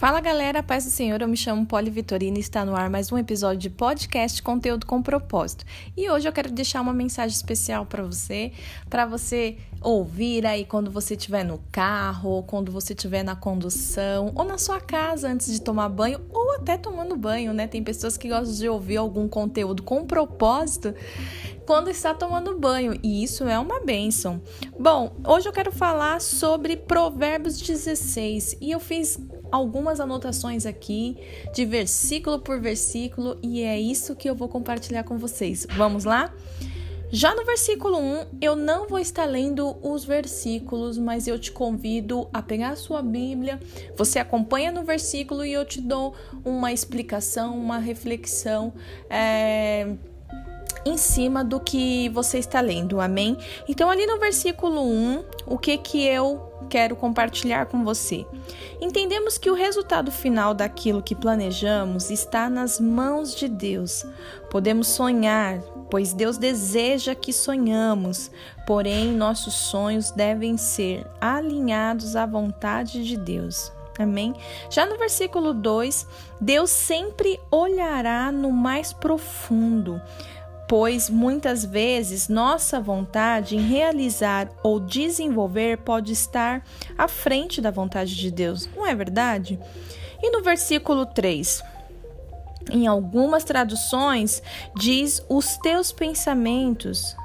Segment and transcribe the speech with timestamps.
[0.00, 3.12] Fala galera, paz do Senhor, eu me chamo Poli Vitorina e está no ar mais
[3.12, 5.66] um episódio de podcast Conteúdo com Propósito.
[5.94, 8.50] E hoje eu quero deixar uma mensagem especial para você,
[8.88, 14.32] para você ouvir aí quando você estiver no carro, ou quando você estiver na condução,
[14.34, 17.66] ou na sua casa antes de tomar banho, ou até tomando banho, né?
[17.66, 20.94] Tem pessoas que gostam de ouvir algum conteúdo com propósito
[21.66, 24.40] quando está tomando banho, e isso é uma bênção.
[24.78, 31.16] Bom, hoje eu quero falar sobre Provérbios 16 e eu fiz algumas anotações aqui
[31.52, 35.66] de versículo por versículo e é isso que eu vou compartilhar com vocês.
[35.76, 36.32] Vamos lá?
[37.12, 42.28] Já no versículo 1, eu não vou estar lendo os versículos, mas eu te convido
[42.32, 43.58] a pegar a sua Bíblia,
[43.96, 48.72] você acompanha no versículo e eu te dou uma explicação, uma reflexão.
[49.08, 49.88] É
[50.84, 53.36] em cima do que você está lendo, amém?
[53.68, 58.26] Então, ali no versículo 1, o que que eu quero compartilhar com você?
[58.80, 64.06] Entendemos que o resultado final daquilo que planejamos está nas mãos de Deus.
[64.50, 65.58] Podemos sonhar,
[65.90, 68.30] pois Deus deseja que sonhamos,
[68.66, 73.72] porém nossos sonhos devem ser alinhados à vontade de Deus.
[73.98, 74.34] Amém?
[74.70, 76.06] Já no versículo 2,
[76.40, 80.00] Deus sempre olhará no mais profundo
[80.70, 86.64] pois muitas vezes nossa vontade em realizar ou desenvolver pode estar
[86.96, 89.58] à frente da vontade de Deus, não é verdade?
[90.22, 91.60] E no versículo 3,
[92.70, 94.40] em algumas traduções,
[94.76, 97.16] diz os teus pensamentos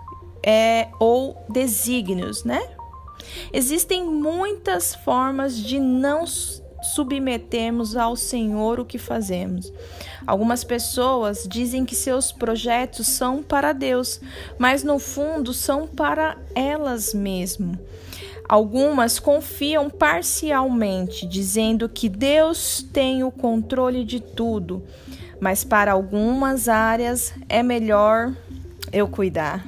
[0.43, 2.67] é, ou desígnios, né?
[3.53, 6.25] Existem muitas formas de não
[6.93, 9.71] submetermos ao Senhor o que fazemos.
[10.25, 14.19] Algumas pessoas dizem que seus projetos são para Deus,
[14.57, 17.77] mas no fundo são para elas mesmas.
[18.47, 24.83] Algumas confiam parcialmente, dizendo que Deus tem o controle de tudo,
[25.39, 28.33] mas para algumas áreas é melhor
[28.91, 29.65] eu cuidar.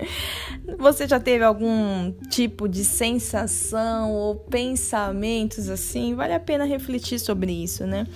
[0.78, 6.14] Você já teve algum tipo de sensação ou pensamentos assim?
[6.14, 8.06] Vale a pena refletir sobre isso, né?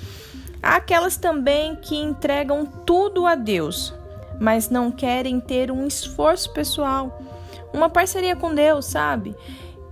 [0.62, 3.94] Há aquelas também que entregam tudo a Deus,
[4.38, 7.22] mas não querem ter um esforço pessoal,
[7.72, 9.34] uma parceria com Deus, sabe?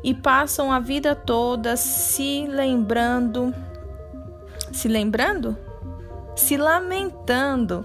[0.04, 3.54] E passam a vida toda se lembrando,
[4.70, 5.56] se lembrando?
[6.36, 7.84] Se lamentando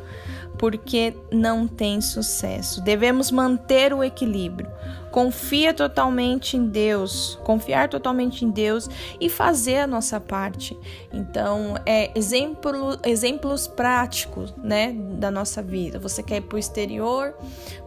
[0.63, 2.79] porque não tem sucesso.
[2.79, 4.71] Devemos manter o equilíbrio.
[5.13, 8.89] Confia totalmente em Deus, confiar totalmente em Deus
[9.21, 10.75] e fazer a nossa parte.
[11.13, 15.99] Então, é exemplo, exemplos práticos, né, da nossa vida.
[15.99, 17.35] Você quer ir para o exterior,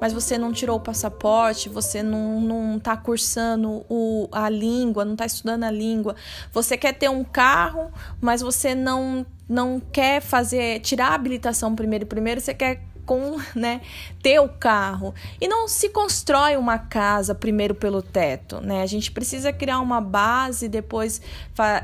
[0.00, 5.14] mas você não tirou o passaporte, você não, não tá cursando o, a língua, não
[5.14, 6.14] está estudando a língua.
[6.52, 12.04] Você quer ter um carro, mas você não não quer fazer tirar a habilitação primeiro
[12.04, 13.80] primeiro você quer com né
[14.22, 15.14] ter o carro.
[15.40, 18.82] E não se constrói uma casa primeiro pelo teto né?
[18.82, 21.20] A gente precisa criar uma base depois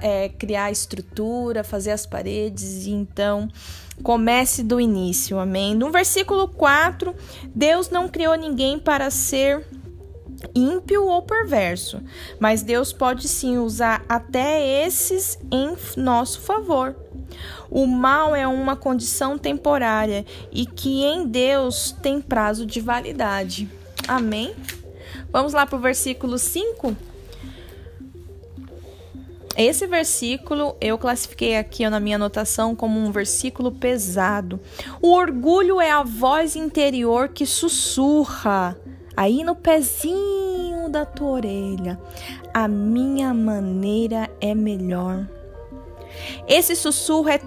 [0.01, 2.87] é, criar a estrutura fazer as paredes.
[2.87, 3.49] E então
[4.03, 5.75] comece do início amém?
[5.75, 7.15] No versículo 4
[7.55, 9.65] Deus não criou ninguém para ser
[10.55, 12.03] ímpio ou perverso,
[12.41, 16.97] mas Deus pode sim usar até esses em nosso favor.
[17.71, 23.69] O mal é uma condição temporária e que em Deus tem prazo de validade.
[24.07, 24.55] Amém?
[25.31, 26.97] Vamos lá para o versículo 5.
[29.57, 34.59] Esse versículo eu classifiquei aqui na minha anotação como um versículo pesado.
[35.01, 38.77] O orgulho é a voz interior que sussurra
[39.15, 42.01] aí no pezinho da tua orelha.
[42.53, 45.27] A minha maneira é melhor.
[46.47, 47.41] Esse sussurro é,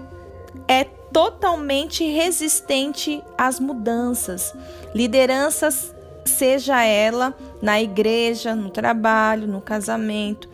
[0.68, 4.54] é totalmente resistente às mudanças.
[4.94, 5.94] Lideranças,
[6.24, 10.48] seja ela na igreja, no trabalho, no casamento,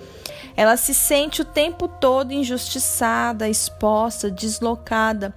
[0.57, 5.35] ela se sente o tempo todo injustiçada, exposta, deslocada.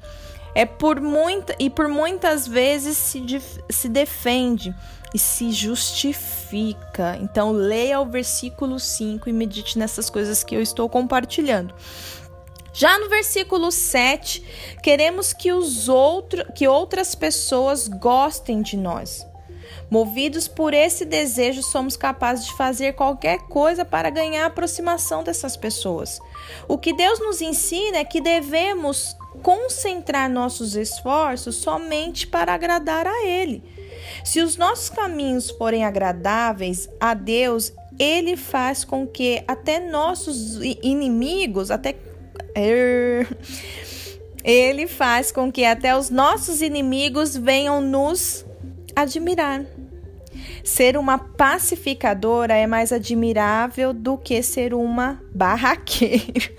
[0.53, 3.23] É por muita e por muitas vezes se,
[3.69, 4.73] se defende
[5.13, 7.17] e se justifica.
[7.21, 11.73] Então leia o versículo 5 e medite nessas coisas que eu estou compartilhando.
[12.75, 14.43] Já no versículo 7,
[14.83, 19.25] queremos que os outros, que outras pessoas gostem de nós.
[19.89, 25.55] Movidos por esse desejo, somos capazes de fazer qualquer coisa para ganhar a aproximação dessas
[25.55, 26.19] pessoas.
[26.67, 33.25] O que Deus nos ensina é que devemos concentrar nossos esforços somente para agradar a
[33.25, 33.63] Ele.
[34.25, 41.71] Se os nossos caminhos forem agradáveis a Deus, Ele faz com que até nossos inimigos,
[41.71, 41.95] até
[44.43, 48.45] Ele faz com que até os nossos inimigos venham nos
[48.95, 49.65] admirar.
[50.63, 56.51] Ser uma pacificadora é mais admirável do que ser uma barraqueira.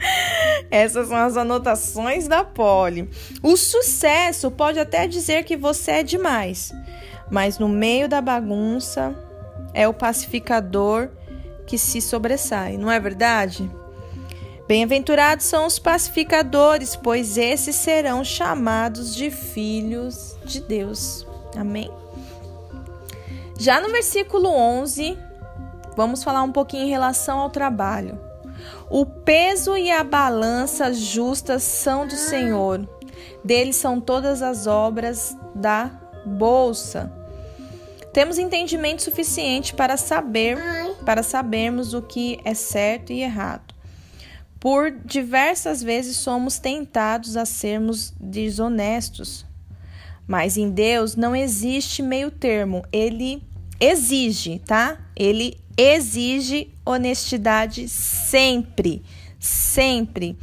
[0.70, 3.08] Essas são as anotações da Polly.
[3.42, 6.72] O sucesso pode até dizer que você é demais,
[7.30, 9.14] mas no meio da bagunça
[9.74, 11.10] é o pacificador
[11.66, 13.70] que se sobressai, não é verdade?
[14.72, 21.26] Bem-aventurados são os pacificadores, pois esses serão chamados de filhos de Deus.
[21.54, 21.90] Amém?
[23.58, 25.18] Já no versículo 11,
[25.94, 28.18] vamos falar um pouquinho em relação ao trabalho.
[28.88, 32.88] O peso e a balança justas são do Senhor.
[33.44, 35.90] Dele são todas as obras da
[36.24, 37.12] bolsa.
[38.10, 40.56] Temos entendimento suficiente para saber,
[41.04, 43.71] para sabermos o que é certo e errado.
[44.62, 49.44] Por diversas vezes somos tentados a sermos desonestos.
[50.24, 52.84] Mas em Deus não existe meio termo.
[52.92, 53.42] Ele
[53.80, 55.00] exige, tá?
[55.16, 59.02] Ele exige honestidade sempre,
[59.40, 60.38] sempre.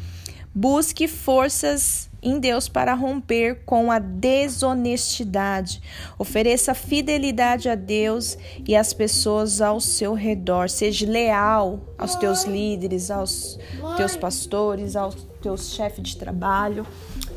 [0.53, 5.81] Busque forças em Deus para romper com a desonestidade.
[6.17, 8.37] Ofereça fidelidade a Deus
[8.67, 10.69] e às pessoas ao seu redor.
[10.69, 13.57] Seja leal aos teus líderes, aos
[13.97, 16.85] teus pastores, aos teus chefes de trabalho.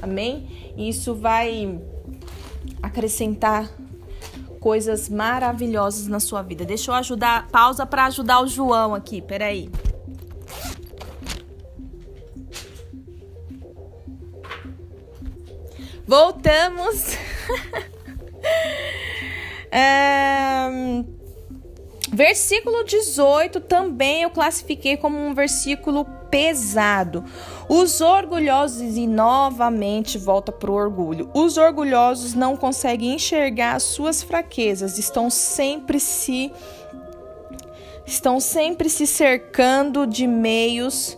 [0.00, 0.74] Amém?
[0.76, 1.80] Isso vai
[2.82, 3.70] acrescentar
[4.60, 6.64] coisas maravilhosas na sua vida.
[6.64, 9.68] Deixa eu ajudar, pausa para ajudar o João aqui, peraí.
[16.06, 17.16] Voltamos.
[19.70, 20.68] é,
[22.12, 27.24] versículo 18 também eu classifiquei como um versículo pesado.
[27.68, 34.22] Os orgulhosos, e novamente volta para o orgulho, os orgulhosos não conseguem enxergar as suas
[34.22, 36.52] fraquezas, estão sempre se
[38.04, 41.16] estão sempre se cercando de meios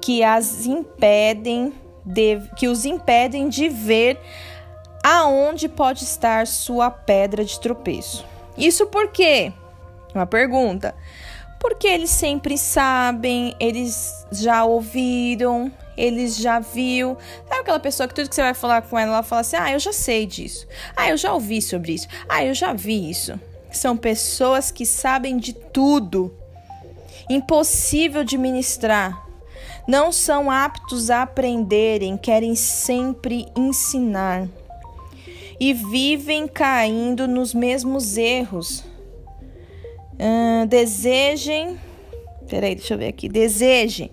[0.00, 1.72] que as impedem
[2.06, 4.18] de, que os impedem de ver
[5.02, 8.24] aonde pode estar sua pedra de tropeço.
[8.56, 9.52] Isso por quê?
[10.14, 10.94] Uma pergunta.
[11.58, 17.16] Porque eles sempre sabem, eles já ouviram, eles já viu.
[17.48, 19.72] Sabe aquela pessoa que tudo que você vai falar com ela, ela fala assim: "Ah,
[19.72, 20.66] eu já sei disso.
[20.96, 22.06] Ah, eu já ouvi sobre isso.
[22.28, 23.38] Ah, eu já vi isso".
[23.70, 26.34] São pessoas que sabem de tudo.
[27.28, 29.25] Impossível de ministrar.
[29.86, 34.48] Não são aptos a aprenderem, querem sempre ensinar.
[35.58, 38.84] E vivem caindo nos mesmos erros
[40.16, 41.78] Uh, desejem.
[42.48, 43.28] Peraí, deixa eu ver aqui.
[43.28, 44.10] Desejem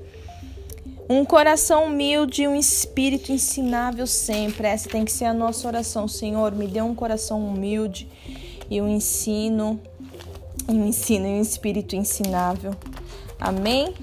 [1.10, 4.68] um coração humilde e um espírito ensinável sempre.
[4.68, 6.08] Essa tem que ser a nossa oração.
[6.08, 8.08] Senhor, me dê um coração humilde
[8.70, 9.80] e um ensino,
[10.68, 12.74] um ensino e um espírito ensinável.
[13.40, 13.94] Amém?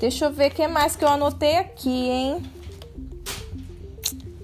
[0.00, 2.42] Deixa eu ver o que mais que eu anotei aqui, hein?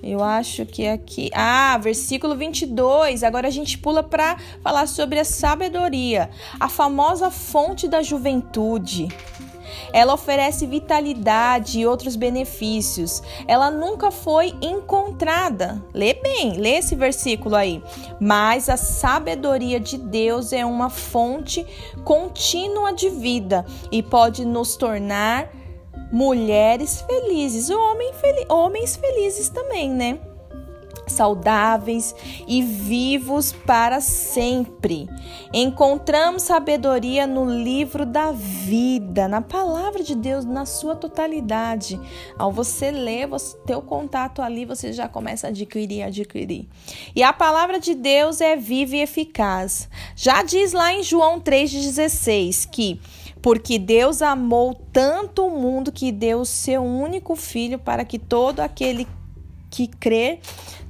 [0.07, 1.31] Eu acho que aqui.
[1.33, 3.23] Ah, versículo 22.
[3.23, 6.29] Agora a gente pula para falar sobre a sabedoria,
[6.61, 9.09] a famosa fonte da juventude.
[9.95, 13.23] Ela oferece vitalidade e outros benefícios.
[13.47, 15.81] Ela nunca foi encontrada.
[15.95, 17.81] Lê bem, lê esse versículo aí.
[18.21, 21.65] Mas a sabedoria de Deus é uma fonte
[22.03, 25.49] contínua de vida e pode nos tornar
[26.11, 27.71] mulheres felizes,
[28.49, 30.19] homens felizes também, né?
[31.07, 32.15] Saudáveis
[32.47, 35.09] e vivos para sempre.
[35.53, 42.01] Encontramos sabedoria no livro da vida, na palavra de Deus, na sua totalidade.
[42.39, 46.69] Ao você ler, você ter o contato ali, você já começa a adquirir, adquirir.
[47.15, 49.89] E a palavra de Deus é viva e eficaz.
[50.17, 53.01] Já diz lá em João 3,16 que
[53.45, 58.61] porque Deus amou tanto o mundo que deu o seu único filho para que todo
[58.61, 59.07] aquele
[59.69, 60.41] que crer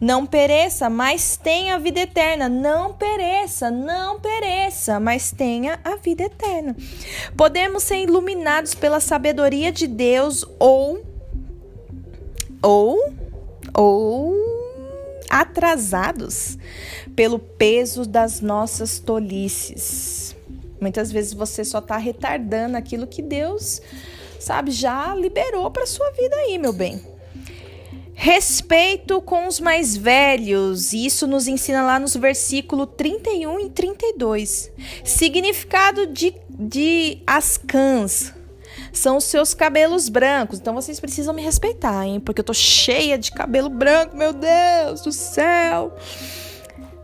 [0.04, 2.46] não pereça, mas tenha a vida eterna.
[2.46, 6.76] Não pereça, não pereça, mas tenha a vida eterna.
[7.34, 11.02] Podemos ser iluminados pela sabedoria de Deus ou
[12.62, 12.98] ou
[13.72, 14.34] ou
[15.30, 16.58] atrasados
[17.16, 20.36] pelo peso das nossas tolices.
[20.78, 23.80] Muitas vezes você só está retardando aquilo que Deus,
[24.38, 27.13] sabe, já liberou para sua vida aí, meu bem.
[28.24, 34.72] Respeito com os mais velhos, isso nos ensina lá nos versículos 31 e 32.
[35.04, 38.32] Significado de, de ascans.
[38.94, 40.58] são os seus cabelos brancos.
[40.58, 42.18] Então vocês precisam me respeitar, hein?
[42.18, 45.94] Porque eu tô cheia de cabelo branco, meu Deus do céu.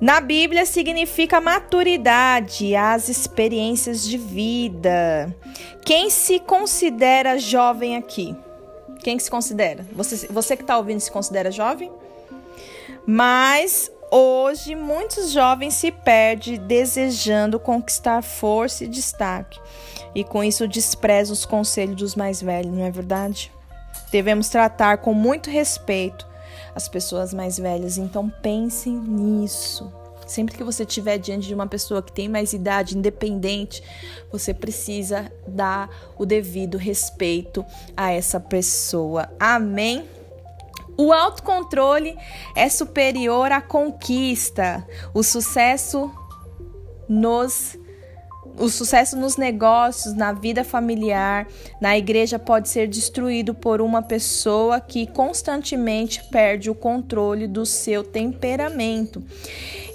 [0.00, 5.37] Na Bíblia significa maturidade, as experiências de vida.
[5.85, 8.35] Quem se considera jovem aqui?
[9.02, 9.87] Quem se considera?
[9.92, 11.90] Você, você que está ouvindo se considera jovem?
[13.07, 19.59] Mas hoje muitos jovens se perdem desejando conquistar força e destaque.
[20.14, 23.52] E com isso desprezam os conselhos dos mais velhos, não é verdade?
[24.11, 26.28] Devemos tratar com muito respeito
[26.75, 27.97] as pessoas mais velhas.
[27.97, 29.92] Então pensem nisso.
[30.31, 33.83] Sempre que você estiver diante de uma pessoa que tem mais idade, independente,
[34.31, 39.29] você precisa dar o devido respeito a essa pessoa.
[39.41, 40.09] Amém?
[40.97, 42.17] O autocontrole
[42.55, 44.87] é superior à conquista.
[45.13, 46.09] O sucesso
[47.09, 47.77] nos
[48.59, 51.47] o sucesso nos negócios, na vida familiar,
[51.80, 58.04] na igreja pode ser destruído por uma pessoa que constantemente perde o controle do seu
[58.04, 59.23] temperamento.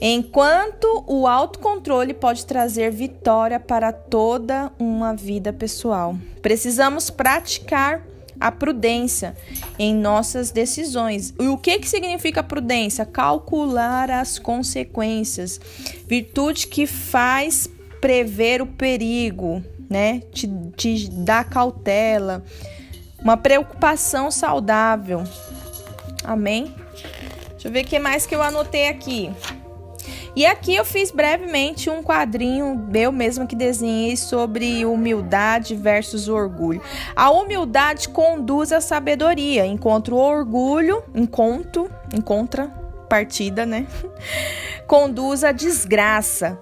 [0.01, 6.17] Enquanto o autocontrole pode trazer vitória para toda uma vida pessoal.
[6.41, 8.03] Precisamos praticar
[8.39, 9.35] a prudência
[9.79, 11.33] em nossas decisões.
[11.39, 13.05] E o que, que significa prudência?
[13.05, 15.59] Calcular as consequências.
[16.07, 17.69] Virtude que faz
[18.05, 20.21] prever o perigo, né?
[20.31, 20.47] Te,
[20.77, 22.43] te dá cautela,
[23.19, 25.23] uma preocupação saudável.
[26.23, 26.71] Amém?
[27.49, 29.31] Deixa eu ver o que mais que eu anotei aqui.
[30.35, 36.83] E aqui eu fiz brevemente um quadrinho eu mesma que desenhei sobre humildade versus orgulho.
[37.15, 42.67] A humildade conduz à sabedoria, enquanto o orgulho, encontro, encontra
[43.09, 43.87] partida, né?
[44.85, 46.59] conduz à desgraça.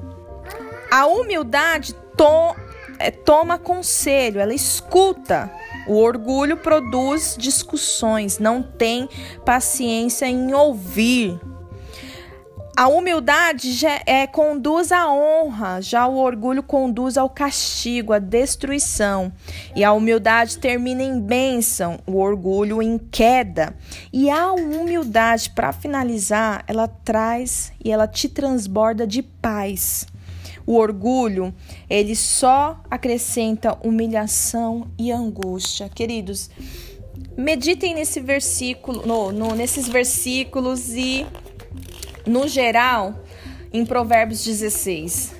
[0.93, 2.55] A humildade to
[2.99, 5.51] é, toma conselho, ela escuta.
[5.87, 9.09] O orgulho produz discussões, não tem
[9.43, 11.41] paciência em ouvir.
[12.77, 19.33] A humildade já é, conduz à honra, já o orgulho conduz ao castigo, à destruição.
[19.75, 23.75] E a humildade termina em bênção, o orgulho em queda.
[24.13, 30.12] E a humildade, para finalizar, ela traz e ela te transborda de paz.
[30.65, 31.53] O orgulho,
[31.89, 35.89] ele só acrescenta humilhação e angústia.
[35.89, 36.49] Queridos,
[37.37, 41.25] meditem nesse versículo, no, no, nesses versículos e,
[42.25, 43.13] no geral,
[43.73, 45.35] em Provérbios 16.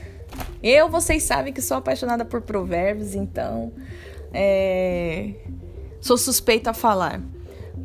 [0.62, 3.72] Eu, vocês sabem que sou apaixonada por Provérbios, então
[4.34, 5.34] é,
[6.02, 7.22] sou suspeita a falar.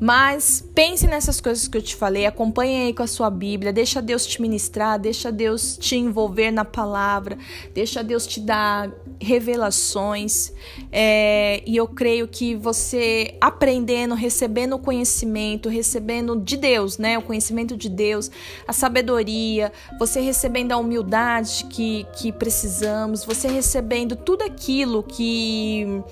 [0.00, 4.00] Mas pense nessas coisas que eu te falei, acompanhe aí com a sua Bíblia, deixa
[4.00, 7.36] Deus te ministrar, deixa Deus te envolver na palavra,
[7.74, 10.52] deixa Deus te dar revelações.
[10.92, 17.18] É, e eu creio que você aprendendo, recebendo conhecimento, recebendo de Deus, né?
[17.18, 18.30] O conhecimento de Deus,
[18.68, 26.02] a sabedoria, você recebendo a humildade que, que precisamos, você recebendo tudo aquilo que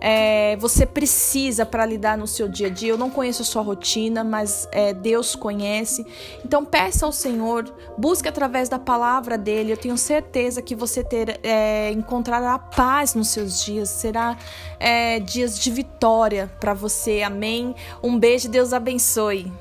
[0.00, 2.90] é, você precisa para lidar no seu dia a dia.
[2.90, 6.06] Eu não conheço a sua rotina, mas é, Deus conhece.
[6.44, 9.72] Então peça ao Senhor, busque através da palavra dele.
[9.72, 13.90] Eu tenho certeza que você ter, é, encontrará paz nos seus dias.
[13.90, 14.38] Será
[14.78, 17.22] é, dias de vitória para você.
[17.22, 17.74] Amém.
[18.02, 19.52] Um beijo, Deus abençoe.